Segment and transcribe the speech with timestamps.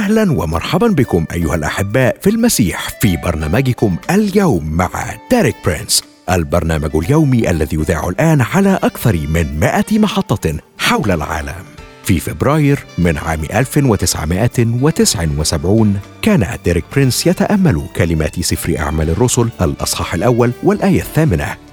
[0.00, 4.90] أهلا ومرحبا بكم أيها الأحباء في المسيح في برنامجكم اليوم مع
[5.30, 11.64] ديريك برينس البرنامج اليومي الذي يذاع الآن على أكثر من 100 محطة حول العالم.
[12.04, 20.52] في فبراير من عام 1979 كان ديريك برينس يتأمل كلمات سفر أعمال الرسل الأصحاح الأول
[20.62, 21.56] والآية الثامنة.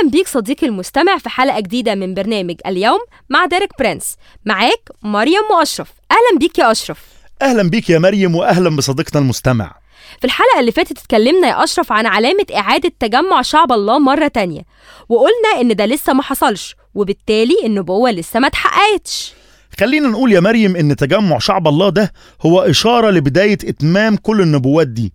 [0.00, 2.98] أهلا بيك صديقي المستمع في حلقة جديدة من برنامج اليوم
[3.30, 4.16] مع ديريك برينس.
[4.44, 5.88] معاك مريم وأشرف.
[6.10, 7.04] أهلا بيك يا أشرف.
[7.42, 9.74] أهلا بيك يا مريم واهلا بصديقنا المستمع.
[10.20, 14.62] في الحلقة اللي فاتت اتكلمنا يا أشرف عن علامة إعادة تجمع شعب الله مرة تانية
[15.08, 19.32] وقلنا إن ده لسه ما حصلش وبالتالي النبوة لسه ما اتحققتش.
[19.80, 22.12] خلينا نقول يا مريم إن تجمع شعب الله ده
[22.42, 25.12] هو إشارة لبداية إتمام كل النبوات دي.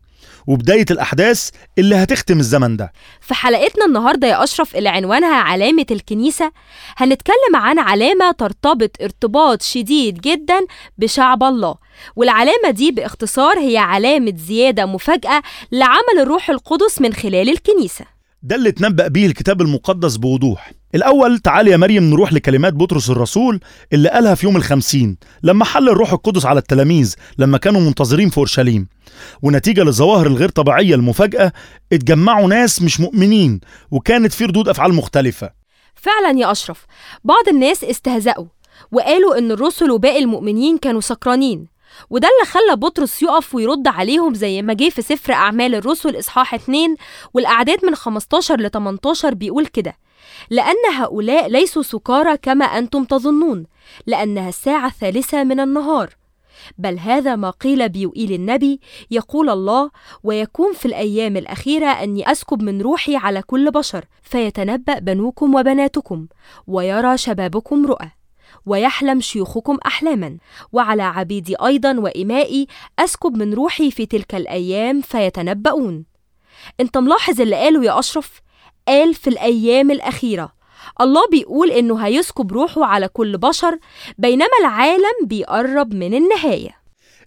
[0.48, 2.94] وبداية الأحداث اللي هتختم الزمن ده.
[3.22, 6.52] في حلقتنا النهاردة يا أشرف اللي عنوانها علامة الكنيسة
[6.98, 10.60] هنتكلم عن علامة ترتبط ارتباط شديد جدا
[10.98, 11.76] بشعب الله.
[12.16, 18.15] والعلامة دي باختصار هي علامة زيادة مفاجأة لعمل الروح القدس من خلال الكنيسة.
[18.46, 20.72] ده اللي اتنبأ بيه الكتاب المقدس بوضوح.
[20.96, 23.60] الأول تعالي يا مريم نروح لكلمات بطرس الرسول
[23.94, 28.38] اللي قالها في يوم الخمسين لما حل الروح القدس على التلاميذ لما كانوا منتظرين في
[28.38, 28.88] أورشليم.
[29.42, 31.52] ونتيجة للظواهر الغير طبيعية المفاجأة
[31.94, 33.60] اتجمعوا ناس مش مؤمنين
[33.92, 35.52] وكانت في ردود أفعال مختلفة.
[35.96, 36.86] فعلا يا أشرف
[37.24, 38.46] بعض الناس استهزأوا
[38.92, 41.75] وقالوا إن الرسل وباقي المؤمنين كانوا سكرانين.
[42.10, 46.54] وده اللي خلى بطرس يقف ويرد عليهم زي ما جه في سفر أعمال الرسل إصحاح
[46.54, 46.96] 2
[47.34, 49.98] والأعداد من 15 ل 18 بيقول كده
[50.50, 53.66] لأن هؤلاء ليسوا سكارى كما أنتم تظنون
[54.08, 56.10] لأنها الساعة الثالثة من النهار.
[56.78, 58.80] بل هذا ما قيل بيوئيل النبي
[59.12, 59.92] يقول الله
[60.24, 66.28] ويكون في الأيام الأخيرة أني أسكب من روحي على كل بشر فيتنبأ بنوكم وبناتكم
[66.68, 68.12] ويرى شبابكم رؤى.
[68.66, 70.38] ويحلم شيوخكم أحلاما.
[70.72, 72.68] وعلى عبيدي أيضا وإمائي
[73.00, 76.06] أسكب من روحي في تلك الأيام فيتنبؤون.
[76.80, 78.42] أنت ملاحظ اللي قاله يا أشرف؟
[78.88, 80.56] قال في الأيام الأخيرة.
[81.02, 83.80] الله بيقول إنه هيسكب روحه على كل بشر
[84.18, 86.70] بينما العالم بيقرب من النهاية.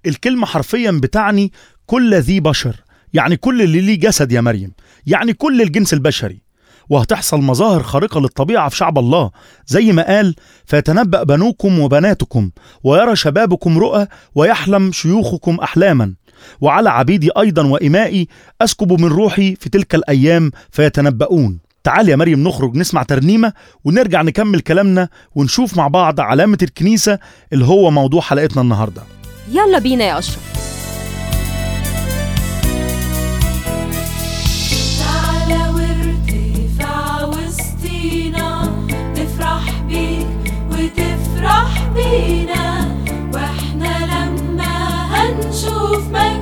[0.07, 1.53] الكلمة حرفيا بتعني
[1.87, 2.77] كل ذي بشر
[3.15, 4.73] يعني كل اللي ليه جسد يا مريم
[5.07, 6.48] يعني كل الجنس البشري.
[6.89, 9.31] وهتحصل مظاهر خارقة للطبيعة في شعب الله.
[9.67, 10.35] زي ما قال
[10.67, 12.51] فيتنبأ بنوكم وبناتكم
[12.85, 16.15] ويرى شبابكم رؤى ويحلم شيوخكم أحلاما.
[16.61, 18.29] وعلى عبيدي أيضا وإمائي
[18.61, 21.59] أسكب من روحي في تلك الأيام فيتنبؤون.
[21.85, 23.53] تعال يا مريم نخرج نسمع ترنيمة
[23.85, 27.19] ونرجع نكمل كلامنا ونشوف مع بعض علامة الكنيسة
[27.53, 29.03] اللي هو موضوع حلقتنا النهاردة.
[29.53, 30.78] يلا بينا يا أشرف.
[45.89, 46.38] movement.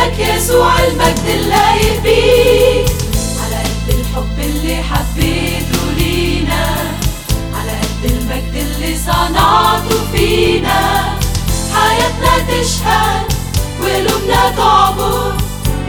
[0.00, 2.86] لك يسوع المجد اللايق بيك
[3.42, 6.66] على قد الحب اللي حبيته لينا.
[7.54, 11.02] على قد المجد اللي صنعته فينا.
[11.74, 13.32] حياتنا تشهد
[13.82, 15.32] وقلوبنا تعبر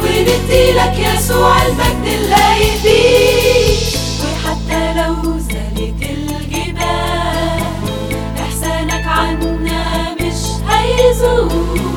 [0.03, 7.63] وندي لك يسوع المجد اللايق بيك وحتى لو زالت الجبال
[8.39, 11.90] إحسانك عنا مش هيزول.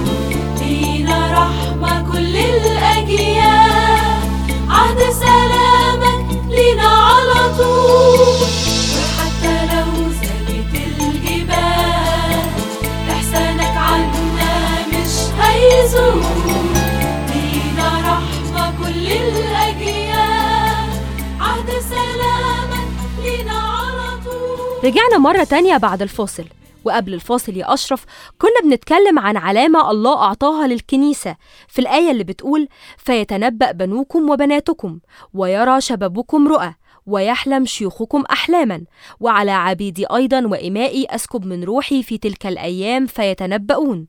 [24.85, 26.45] رجعنا مرة تانية بعد الفاصل.
[26.85, 28.05] وقبل الفاصل يا أشرف
[28.39, 31.37] كنا بنتكلم عن علامة الله أعطاها للكنيسة.
[31.69, 34.99] في الآية اللي بتقول فيتنبأ بنوكم وبناتكم
[35.35, 36.75] ويرى شبابكم رؤى
[37.07, 38.85] ويحلم شيوخكم أحلاما.
[39.21, 44.07] وعلى عبيدي أيضا وإمائي أسكب من روحي في تلك الأيام فيتنبؤون.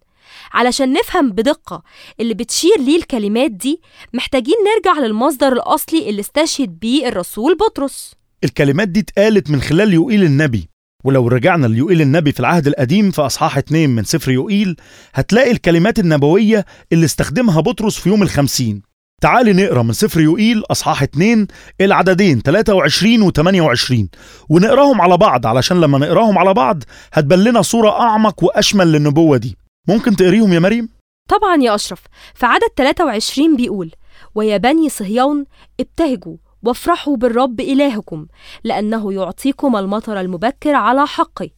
[0.54, 1.84] علشان نفهم بدقة
[2.20, 3.82] اللي بتشير ليه الكلمات دي
[4.14, 8.16] محتاجين نرجع للمصدر الأصلي اللي استشهد بيه الرسول بطرس.
[8.46, 10.70] الكلمات دي اتقالت من خلال يوئيل النبي.
[11.04, 14.76] ولو رجعنا ليوئيل النبي في العهد القديم في أصحاح 2 من سفر يوئيل
[15.14, 18.82] هتلاقي الكلمات النبوية اللي استخدمها بطرس في يوم الخمسين.
[19.22, 21.48] تعالي نقرأ من سفر يوئيل أصحاح 2
[21.82, 24.10] العددين 23 و 28
[24.50, 26.84] ونقراهم على بعض علشان لما نقراهم على بعض
[27.14, 29.58] هتبان لنا صورة أعمق وأشمل للنبوة دي.
[29.88, 30.90] ممكن تقريهم يا مريم؟
[31.30, 32.02] طبعا يا أشرف.
[32.36, 33.92] في عدد 23 بيقول
[34.36, 35.46] ويا بني صهيون
[35.80, 36.38] ابتهجوا
[36.68, 38.26] وافرحوا بالرب إلهكم
[38.64, 41.50] لأنه يعطيكم المطر المبكر على حقه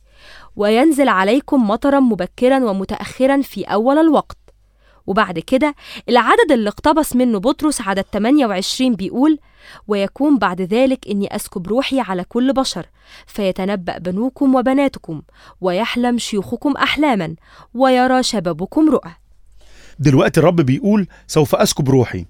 [0.56, 4.38] وينزل عليكم مطرا مبكرا ومتأخرا في أول الوقت.
[5.08, 5.76] وبعد كده
[6.10, 9.40] العدد اللي اقتبس منه بطرس عدد 28 بيقول
[9.88, 12.86] ويكون بعد ذلك إني أسكب روحي على كل بشر
[13.28, 15.22] فيتنبأ بنوكم وبناتكم
[15.62, 17.36] ويحلم شيوخكم أحلاما
[17.74, 19.12] ويرى شبابكم رؤى.
[20.00, 22.26] دلوقتي الرب بيقول سوف أسكب روحي.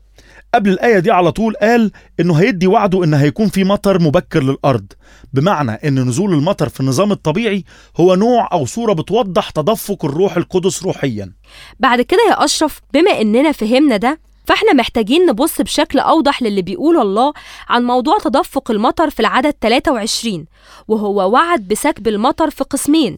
[0.53, 4.85] قبل الآية دي على طول قال إنه هيدي وعده إن هيكون في مطر مبكر للأرض.
[5.33, 7.63] بمعنى إن نزول المطر في النظام الطبيعي
[7.97, 11.33] هو نوع أو صورة بتوضح تدفق الروح القدس روحيا.
[11.79, 17.01] بعد كده يا أشرف بما إننا فهمنا ده فإحنا محتاجين نبص بشكل أوضح للي بيقوله
[17.01, 17.33] الله
[17.69, 20.45] عن موضوع تدفق المطر في العدد 23
[20.87, 23.17] وهو وعد بسكب المطر في قسمين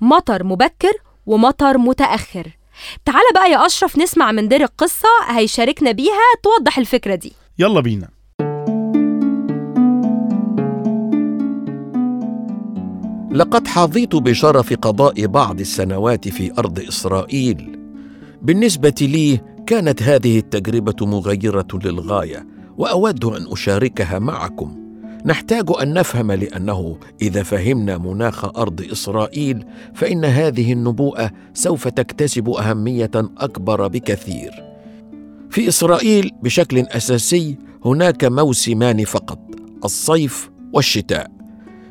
[0.00, 0.92] مطر مبكر
[1.26, 2.59] ومطر متأخر.
[3.04, 7.32] تعال بقى يا أشرف نسمع من دير القصة هيشاركنا بيها توضح الفكرة دي.
[7.58, 8.08] يلا بينا.
[13.32, 17.78] لقد حظيت بشرف قضاء بعض السنوات في أرض إسرائيل.
[18.42, 22.46] بالنسبة لي كانت هذه التجربة مغيرة للغاية
[22.78, 24.89] وأود أن أشاركها معكم.
[25.24, 29.64] نحتاج أن نفهم لأنه إذا فهمنا مناخ أرض إسرائيل
[29.94, 34.50] فإن هذه النبوءة سوف تكتسب أهمية أكبر بكثير.
[35.50, 39.38] في إسرائيل بشكل أساسي هناك موسمان فقط
[39.84, 41.30] الصيف والشتاء.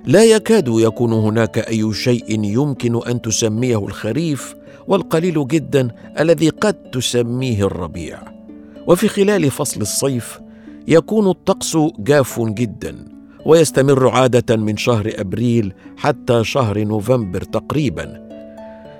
[0.05, 4.55] لا يكاد يكون هناك أي شيء يمكن أن تسميه الخريف
[4.87, 8.19] والقليل جدا الذي قد تسميه الربيع.
[8.87, 10.39] وفي خلال فصل الصيف
[10.87, 13.18] يكون الطقس جاف جدا.
[13.49, 18.29] ويستمر عادة من شهر أبريل حتى شهر نوفمبر تقريبا.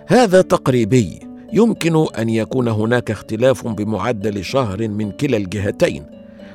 [0.08, 1.20] هذا تقريبي
[1.54, 6.06] يمكن أن يكون هناك اختلاف بمعدل شهر من كلا الجهتين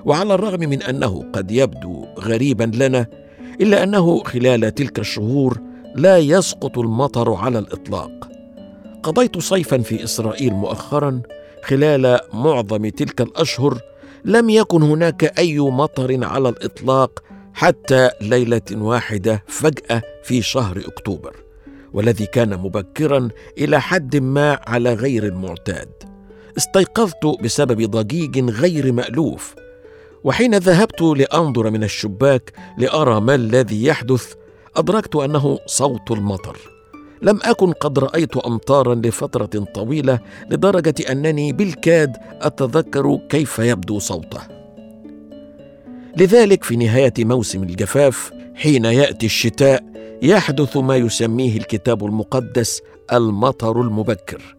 [0.04, 3.06] وعلى الرغم من أنه قد يبدو غريبا لنا
[3.60, 5.60] إلا أنه خلال تلك الشهور
[5.94, 8.28] لا يسقط المطر على الإطلاق.
[9.02, 11.22] قضيت صيفا في إسرائيل مؤخرا
[11.64, 13.78] خلال معظم تلك الأشهر
[14.24, 17.24] لم يكن هناك أي مطر على الإطلاق
[17.54, 21.36] حتى ليلة واحدة فجأة في شهر أكتوبر
[21.92, 25.88] والذي كان مبكرا إلى حد ما على غير المعتاد.
[26.56, 29.54] استيقظت بسبب ضجيج غير مألوف
[30.24, 34.34] وحين ذهبت لأنظر من الشباك لأرى ما الذي يحدث
[34.76, 36.58] أدركت أنه صوت المطر.
[37.22, 40.20] لم أكن قد رأيت امطارا لفترة طويلة
[40.50, 44.53] لدرجة أنني بالكاد أتذكر كيف يبدو صوته.
[46.16, 49.84] لذلك في نهاية موسم الجفاف حين يأتي الشتاء
[50.22, 54.56] يحدث ما يسميه الكتاب المقدس المطر المبكر.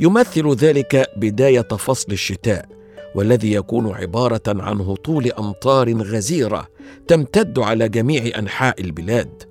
[0.00, 2.68] يمثل ذلك بداية فصل الشتاء
[3.14, 6.68] والذي يكون عبارة عن هطول أمطار غزيرة
[7.08, 9.42] تمتد على جميع أنحاء البلاد.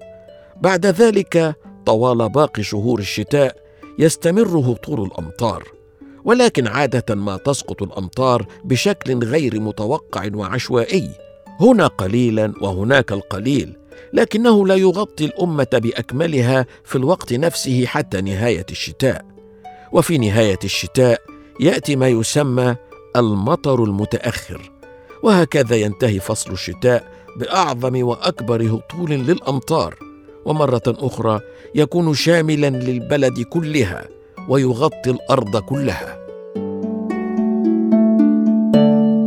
[0.62, 3.56] بعد ذلك طوال باقي شهور الشتاء
[4.00, 5.64] يستمر هطول الأمطار.
[6.26, 11.27] ولكن عادة ما تسقط الأمطار بشكل غير متوقع وعشوائي
[11.60, 13.78] هنا قليلا وهناك القليل
[14.14, 19.26] لكنه لا يغطي الأمة بأكملها في الوقت نفسه حتى نهاية الشتاء.
[19.92, 21.22] وفي نهاية الشتاء
[21.60, 22.76] يأتي ما يسمى
[23.16, 24.72] المطر المتأخر
[25.24, 27.04] وهكذا ينتهي فصل الشتاء
[27.36, 29.96] بأعظم وأكبر هطول للأمطار
[30.46, 31.40] ومرة أخرى
[31.76, 34.08] يكون شاملا للبلد كلها
[34.50, 36.27] ويغطي الأرض كلها.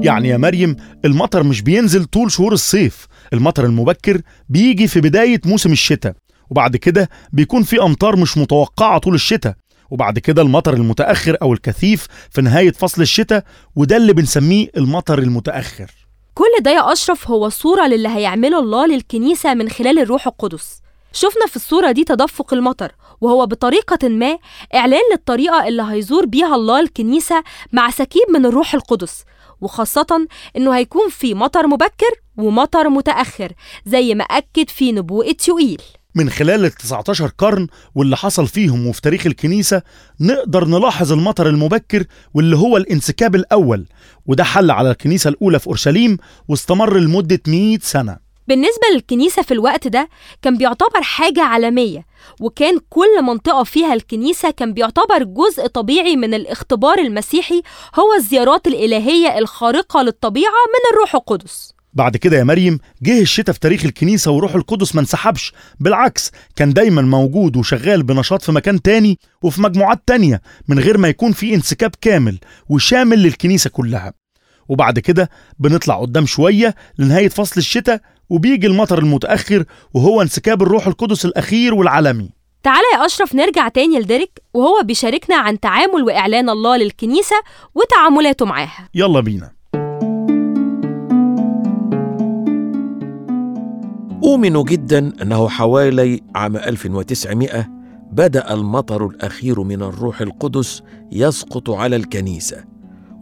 [0.03, 5.73] يعني يا مريم المطر مش بينزل طول شهور الصيف المطر المبكر بيجي في بداية موسم
[5.73, 6.15] الشتاء
[6.51, 9.55] وبعد كده بيكون في أمطار مش متوقعة طول الشتاء
[9.91, 13.45] وبعد كده المطر المتأخر أو الكثيف في نهاية فصل الشتاء
[13.77, 15.91] وده اللي بنسميه المطر المتأخر.
[16.35, 20.81] كل ده يا أشرف هو صورة للي هيعمله الله للكنيسة من خلال الروح القدس.
[21.13, 24.39] شفنا في الصورة دي تدفق المطر وهو بطريقة ما
[24.75, 27.43] إعلان للطريقة اللي هيزور بيها الله الكنيسة
[27.73, 29.25] مع سكيب من الروح القدس.
[29.61, 30.27] وخاصة
[30.57, 33.53] إنه هيكون في مطر مبكر ومطر متأخر
[33.87, 35.83] زي ما أكد في نبوءة يوئيل
[36.15, 39.83] من خلال ال 19 قرن واللي حصل فيهم وفي تاريخ الكنيسة
[40.21, 43.87] نقدر نلاحظ المطر المبكر واللي هو الانسكاب الأول
[44.27, 48.30] وده حل على الكنيسة الأولى في أورشليم واستمر لمدة 100 سنة.
[48.51, 50.09] بالنسبة للكنيسة في الوقت ده
[50.43, 52.07] كان بيعتبر حاجة عالمية
[52.41, 57.63] وكان كل منطقة فيها الكنيسة كان بيعتبر جزء طبيعي من الاختبار المسيحي
[57.99, 61.75] هو الزيارات الإلهية الخارقة للطبيعة من الروح القدس.
[61.93, 66.73] بعد كده يا مريم جه الشتاء في تاريخ الكنيسة وروح القدس ما انسحبش بالعكس كان
[66.73, 71.55] دايما موجود وشغال بنشاط في مكان تاني وفي مجموعات تانية من غير ما يكون في
[71.55, 72.39] انسكاب كامل
[72.69, 74.13] وشامل للكنيسة كلها.
[74.69, 78.01] وبعد كده بنطلع قدام شوية لنهاية فصل الشتاء
[78.31, 82.31] وبيجي المطر المتأخر وهو انسكاب الروح القدس الأخير والعالمي.
[82.63, 87.37] تعالى يا أشرف نرجع تاني لديريك وهو بيشاركنا عن تعامل وإعلان الله للكنيسة
[87.75, 88.89] وتعاملاته معاها.
[88.95, 89.53] يلا بينا.
[94.25, 97.69] أؤمن جدا أنه حوالي عام 1900
[98.13, 100.83] بدأ المطر الأخير من الروح القدس
[101.13, 102.65] يسقط على الكنيسة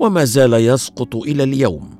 [0.00, 1.97] وما زال يسقط إلى اليوم.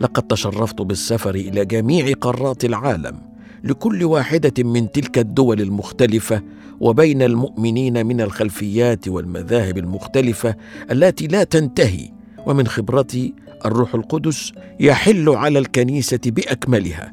[0.00, 3.18] لقد تشرفت بالسفر إلى جميع قارات العالم
[3.64, 6.42] لكل واحدة من تلك الدول المختلفة
[6.80, 10.54] وبين المؤمنين من الخلفيات والمذاهب المختلفة
[10.90, 12.10] التي لا تنتهي
[12.46, 13.34] ومن خبرتي
[13.66, 17.12] الروح القدس يحل على الكنيسة بأكملها.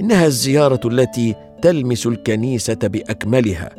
[0.00, 3.70] إنها الزيارة التي تلمس الكنيسة بأكملها.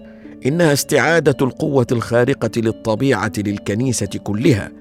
[0.45, 4.71] إنها استعادة القوة الخارقة للطبيعة للكنيسة كلها.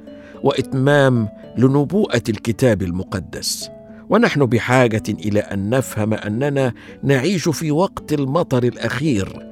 [0.43, 1.29] وإتمام
[1.59, 3.71] لنبوءة الكتاب المقدس.
[4.11, 9.47] ونحن بحاجة إلى أن نفهم أننا نعيش في وقت المطر الأخير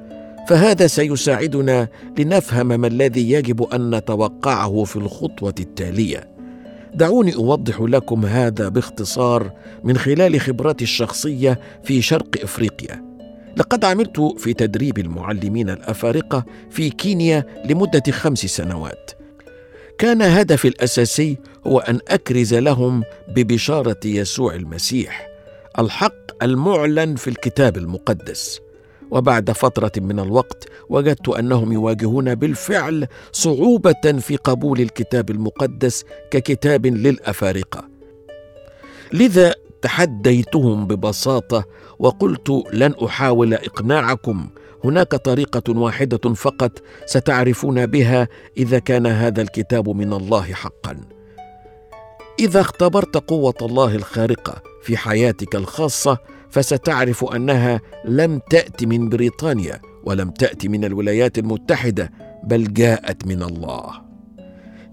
[0.47, 1.87] فهذا سيساعدنا
[2.19, 6.29] لنفهم ما الذي يجب أن نتوقعه في الخطوة التالية.
[6.93, 9.51] دعوني أوضح لكم هذا باختصار
[9.83, 13.05] من خلال خبرتي الشخصية في شرق إفريقيا.
[13.57, 19.11] لقد عملت في تدريب المعلمين الأفارقة في كينيا لمدة خمس سنوات.
[19.97, 21.37] كان هدفي الأساسي
[21.67, 25.27] هو أن أكرز لهم ببشارة يسوع المسيح
[25.79, 28.59] الحق المعلن في الكتاب المقدس.
[29.11, 37.87] وبعد فترة من الوقت وجدت أنهم يواجهون بالفعل صعوبة في قبول الكتاب المقدس ككتاب للأفارقة.
[39.13, 41.65] لذا تحديتهم ببساطة
[41.99, 44.49] وقلت لن أحاول إقناعكم
[44.85, 48.27] هناك طريقة واحدة فقط ستعرفون بها
[48.57, 51.01] إذا كان هذا الكتاب من الله حقا.
[52.39, 56.17] إذا اختبرت قوة الله الخارقة في حياتك الخاصة
[56.49, 62.11] فستعرف أنها لم تات من بريطانيا ولم تات من الولايات المتحدة
[62.43, 64.01] بل جاءت من الله.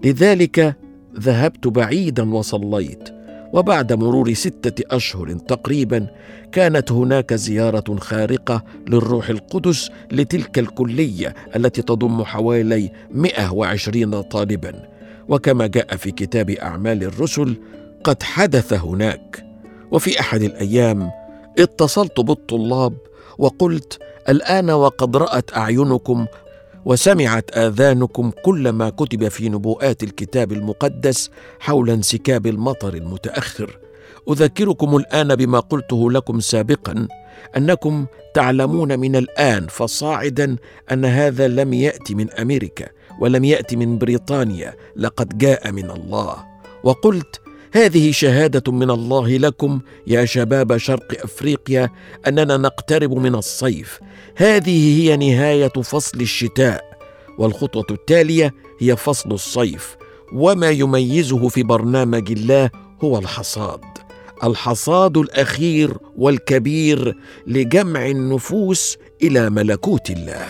[0.03, 0.75] لذلك
[1.19, 3.09] ذهبت بعيدا وصليت.
[3.53, 6.07] وبعد مرور ستة أشهر تقريبا
[6.51, 14.73] كانت هناك زيارة خارقة للروح القدس لتلك الكلية التي تضم حوالي 120 طالبا.
[15.29, 17.55] وكما جاء في كتاب أعمال الرسل
[18.03, 19.45] قد حدث هناك.
[19.91, 21.11] وفي أحد الأيام
[21.59, 22.93] اتصلت بالطلاب
[23.37, 26.25] وقلت الآن وقد رأت أعينكم
[26.85, 33.79] وسمعت آذانكم كل ما كتب في نبوءات الكتاب المقدس حول انسكاب المطر المتأخر.
[34.29, 37.07] أذكركم الآن بما قلته لكم سابقا
[37.57, 40.55] أنكم تعلمون من الآن فصاعدا
[40.91, 42.87] أن هذا لم يأتي من أمريكا
[43.19, 46.35] ولم يأتي من بريطانيا لقد جاء من الله.
[46.83, 51.89] وقلت هذه شهادة من الله لكم يا شباب شرق أفريقيا
[52.27, 53.99] أننا نقترب من الصيف
[54.35, 56.83] هذه هي نهاية فصل الشتاء
[57.37, 59.95] والخطوة التالية هي فصل الصيف
[60.33, 62.69] وما يميزه في برنامج الله
[63.03, 63.81] هو الحصاد.
[64.43, 70.45] الحصاد الأخير والكبير لجمع النفوس إلى ملكوت الله.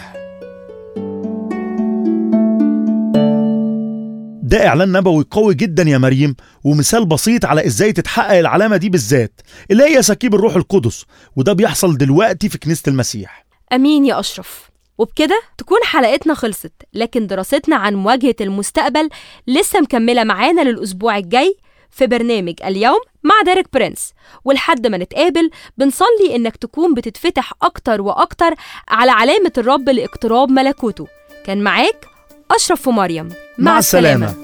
[4.43, 9.41] ده إعلان نبوي قوي جدا يا مريم ومثال بسيط على إزاي تتحقق العلامة دي بالذات
[9.71, 13.43] اللي هي سكيب الروح القدس وده بيحصل دلوقتي في كنيسة المسيح.
[13.75, 14.69] أمين يا أشرف.
[14.97, 19.09] وبكده تكون حلقتنا خلصت لكن دراستنا عن مواجهة المستقبل
[19.47, 21.57] لسه مكملة معانا للأسبوع الجاي
[21.91, 24.13] في برنامج اليوم مع ديريك برنس
[24.45, 28.53] ولحد ما نتقابل بنصلي إنك تكون بتتفتح أكتر وأكتر
[28.89, 31.07] على علامة الرب لاقتراب ملكوته.
[31.45, 32.05] كان معاك
[32.51, 33.29] أشرف ومريم.
[33.57, 34.35] مع السلامة.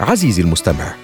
[0.00, 1.03] عزيزي المستمع